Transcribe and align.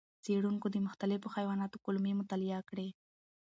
څېړونکو 0.23 0.67
د 0.71 0.77
مختلفو 0.87 1.33
حیواناتو 1.35 1.81
کولمو 1.83 2.17
مطالعې 2.19 2.59
کړې. 2.69 2.87